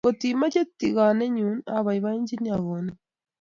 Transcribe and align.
Ngot 0.03 0.21
imoche 0.29 0.61
tigonet 0.79 1.31
nyu, 1.35 1.49
aboibochini 1.77 2.49
akonin 2.55 2.95